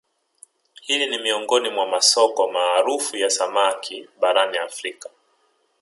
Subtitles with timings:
[0.81, 5.09] Hili ni miongoni mwa masoko maarufu ya samaki barani Afrika